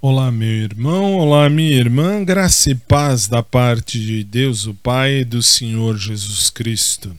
Olá, 0.00 0.30
meu 0.30 0.48
irmão, 0.48 1.14
olá, 1.14 1.50
minha 1.50 1.74
irmã, 1.74 2.22
graça 2.22 2.70
e 2.70 2.74
paz 2.76 3.26
da 3.26 3.42
parte 3.42 3.98
de 3.98 4.22
Deus, 4.22 4.64
o 4.64 4.72
Pai 4.72 5.22
e 5.22 5.24
do 5.24 5.42
Senhor 5.42 5.98
Jesus 5.98 6.50
Cristo. 6.50 7.16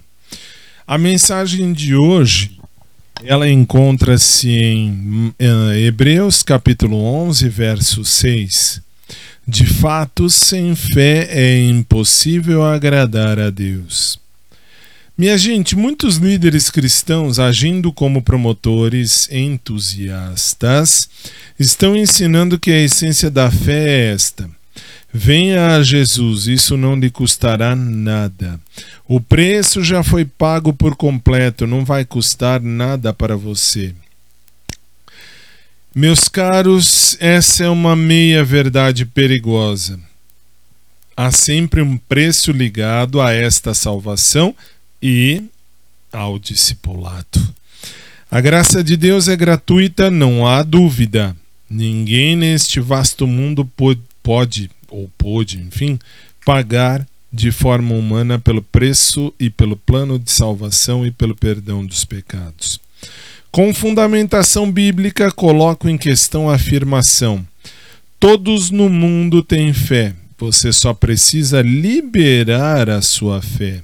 A 0.88 0.98
mensagem 0.98 1.74
de 1.74 1.94
hoje, 1.94 2.58
ela 3.22 3.50
encontra-se 3.50 4.50
em 4.50 5.36
Hebreus 5.86 6.42
capítulo 6.42 6.96
11, 7.04 7.50
verso 7.50 8.06
6. 8.06 8.82
De 9.46 9.66
fato, 9.66 10.30
sem 10.30 10.74
fé 10.74 11.28
é 11.32 11.62
impossível 11.62 12.64
agradar 12.64 13.38
a 13.40 13.50
Deus. 13.50 14.09
Minha 15.20 15.38
gente, 15.38 15.76
muitos 15.76 16.16
líderes 16.16 16.70
cristãos 16.70 17.40
agindo 17.40 17.92
como 17.92 18.22
promotores 18.22 19.28
entusiastas 19.30 21.10
estão 21.60 21.94
ensinando 21.94 22.58
que 22.58 22.72
a 22.72 22.80
essência 22.80 23.30
da 23.30 23.52
fé 23.52 23.90
é 23.90 24.14
esta: 24.14 24.50
venha 25.14 25.76
a 25.76 25.84
Jesus, 25.84 26.48
isso 26.48 26.78
não 26.78 26.96
lhe 26.96 27.10
custará 27.10 27.76
nada. 27.76 28.58
O 29.06 29.20
preço 29.20 29.84
já 29.84 30.04
foi 30.04 30.24
pago 30.24 30.72
por 30.72 30.96
completo, 30.96 31.68
não 31.68 31.84
vai 31.84 32.06
custar 32.06 32.62
nada 32.62 33.14
para 33.14 33.36
você. 33.36 33.94
Meus 35.94 36.30
caros, 36.30 37.18
essa 37.20 37.66
é 37.66 37.70
uma 37.70 37.94
meia-verdade 37.94 39.06
perigosa. 39.06 40.00
Há 41.18 41.30
sempre 41.30 41.82
um 41.82 41.98
preço 41.98 42.54
ligado 42.54 43.20
a 43.20 43.34
esta 43.34 43.74
salvação 43.74 44.56
e 45.02 45.44
ao 46.12 46.40
discipulado. 46.40 47.40
A 48.32 48.40
graça 48.42 48.84
de 48.84 48.96
Deus 48.96 49.28
é 49.28 49.36
gratuita, 49.36 50.12
não 50.12 50.46
há 50.46 50.62
dúvida. 50.62 51.36
Ninguém 51.70 52.36
neste 52.36 52.80
vasto 52.80 53.26
mundo 53.26 53.70
pode, 54.24 54.70
ou 54.88 55.10
pôde, 55.18 55.58
enfim, 55.60 56.00
pagar 56.46 57.06
de 57.32 57.52
forma 57.52 57.94
humana 57.94 58.40
pelo 58.40 58.62
preço 58.62 59.34
e 59.40 59.50
pelo 59.50 59.78
plano 59.78 60.18
de 60.18 60.32
salvação 60.32 61.06
e 61.06 61.12
pelo 61.12 61.36
perdão 61.36 61.86
dos 61.86 62.04
pecados. 62.06 62.80
Com 63.52 63.74
fundamentação 63.74 64.72
bíblica, 64.72 65.32
coloco 65.32 65.90
em 65.90 65.98
questão 65.98 66.50
a 66.50 66.56
afirmação: 66.56 67.46
todos 68.20 68.70
no 68.70 68.90
mundo 68.90 69.42
têm 69.42 69.74
fé, 69.74 70.14
você 70.38 70.72
só 70.72 70.94
precisa 70.94 71.62
liberar 71.62 72.90
a 72.90 73.02
sua 73.02 73.42
fé. 73.42 73.82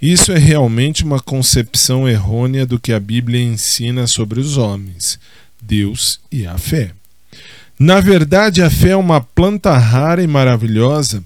Isso 0.00 0.32
é 0.32 0.38
realmente 0.38 1.04
uma 1.04 1.20
concepção 1.20 2.08
errônea 2.08 2.64
do 2.64 2.80
que 2.80 2.92
a 2.92 2.98
Bíblia 2.98 3.42
ensina 3.42 4.06
sobre 4.06 4.40
os 4.40 4.56
homens, 4.56 5.18
Deus 5.60 6.18
e 6.32 6.46
a 6.46 6.56
fé. 6.56 6.92
Na 7.78 8.00
verdade, 8.00 8.62
a 8.62 8.70
fé 8.70 8.90
é 8.90 8.96
uma 8.96 9.20
planta 9.20 9.76
rara 9.76 10.22
e 10.22 10.26
maravilhosa 10.26 11.22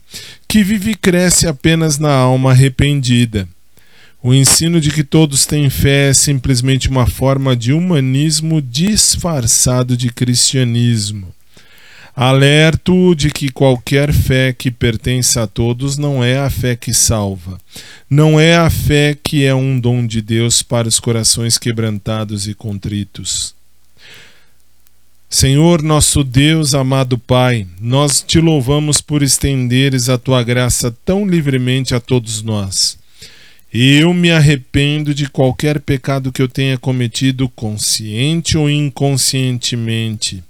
que 0.48 0.64
vive 0.64 0.92
e 0.92 0.96
cresce 0.96 1.46
apenas 1.46 1.98
na 1.98 2.12
alma 2.12 2.50
arrependida. 2.50 3.48
O 4.22 4.32
ensino 4.32 4.80
de 4.80 4.90
que 4.90 5.04
todos 5.04 5.46
têm 5.46 5.68
fé 5.68 6.08
é 6.10 6.14
simplesmente 6.14 6.88
uma 6.88 7.06
forma 7.06 7.54
de 7.54 7.72
humanismo 7.72 8.62
disfarçado 8.62 9.96
de 9.96 10.10
cristianismo. 10.10 11.34
Alerto 12.16 13.12
de 13.12 13.28
que 13.28 13.48
qualquer 13.48 14.12
fé 14.12 14.52
que 14.52 14.70
pertence 14.70 15.36
a 15.36 15.48
todos 15.48 15.98
não 15.98 16.22
é 16.22 16.38
a 16.38 16.48
fé 16.48 16.76
que 16.76 16.94
salva. 16.94 17.60
Não 18.08 18.38
é 18.38 18.56
a 18.56 18.70
fé 18.70 19.18
que 19.20 19.44
é 19.44 19.52
um 19.52 19.80
dom 19.80 20.06
de 20.06 20.22
Deus 20.22 20.62
para 20.62 20.86
os 20.86 21.00
corações 21.00 21.58
quebrantados 21.58 22.46
e 22.46 22.54
contritos. 22.54 23.52
Senhor, 25.28 25.82
nosso 25.82 26.22
Deus, 26.22 26.72
amado 26.72 27.18
Pai, 27.18 27.66
nós 27.80 28.22
te 28.22 28.38
louvamos 28.38 29.00
por 29.00 29.20
estenderes 29.20 30.08
a 30.08 30.16
tua 30.16 30.44
graça 30.44 30.96
tão 31.04 31.26
livremente 31.26 31.96
a 31.96 32.00
todos 32.00 32.42
nós. 32.42 32.96
Eu 33.72 34.14
me 34.14 34.30
arrependo 34.30 35.12
de 35.12 35.28
qualquer 35.28 35.80
pecado 35.80 36.30
que 36.30 36.40
eu 36.40 36.46
tenha 36.46 36.78
cometido, 36.78 37.48
consciente 37.48 38.56
ou 38.56 38.70
inconscientemente 38.70 40.44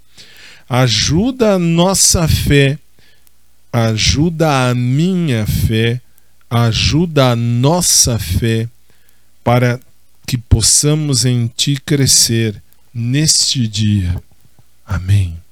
ajuda 0.68 1.54
a 1.54 1.58
nossa 1.58 2.26
fé, 2.26 2.78
ajuda 3.72 4.70
a 4.70 4.74
minha 4.74 5.46
fé, 5.46 6.00
ajuda 6.48 7.32
a 7.32 7.36
nossa 7.36 8.18
fé 8.18 8.68
para 9.42 9.80
que 10.26 10.38
possamos 10.38 11.24
em 11.24 11.46
Ti 11.48 11.80
crescer 11.84 12.60
neste 12.92 13.66
dia. 13.66 14.22
Amém. 14.86 15.43